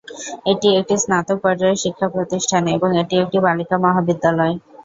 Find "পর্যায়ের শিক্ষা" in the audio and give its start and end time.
1.43-2.07